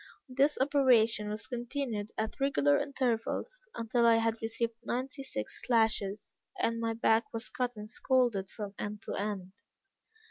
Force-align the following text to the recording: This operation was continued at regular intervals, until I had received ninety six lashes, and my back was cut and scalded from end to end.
This 0.27 0.57
operation 0.59 1.29
was 1.29 1.45
continued 1.45 2.11
at 2.17 2.39
regular 2.39 2.79
intervals, 2.79 3.69
until 3.75 4.07
I 4.07 4.15
had 4.15 4.41
received 4.41 4.73
ninety 4.83 5.21
six 5.21 5.61
lashes, 5.69 6.33
and 6.59 6.79
my 6.79 6.93
back 6.95 7.31
was 7.31 7.49
cut 7.49 7.73
and 7.75 7.87
scalded 7.87 8.49
from 8.49 8.73
end 8.79 9.03
to 9.03 9.13
end. 9.13 9.51